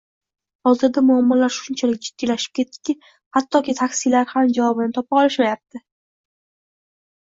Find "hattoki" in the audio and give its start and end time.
3.39-3.77